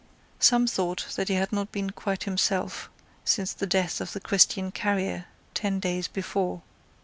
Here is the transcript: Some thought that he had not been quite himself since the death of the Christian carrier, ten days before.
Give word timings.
Some 0.39 0.65
thought 0.65 1.09
that 1.15 1.27
he 1.27 1.35
had 1.35 1.53
not 1.53 1.71
been 1.71 1.91
quite 1.91 2.23
himself 2.23 2.89
since 3.23 3.53
the 3.53 3.67
death 3.67 4.01
of 4.01 4.13
the 4.13 4.19
Christian 4.19 4.71
carrier, 4.71 5.25
ten 5.53 5.79
days 5.79 6.07
before. 6.07 6.63